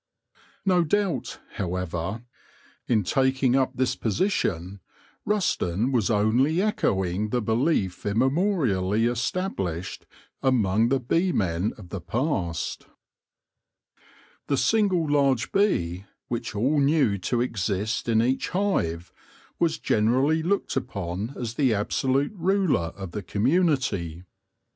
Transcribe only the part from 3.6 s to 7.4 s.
this position, Rusden was only echoing the